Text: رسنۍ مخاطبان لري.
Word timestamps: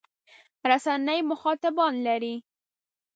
رسنۍ 0.71 1.19
مخاطبان 1.31 1.93
لري. 2.05 2.35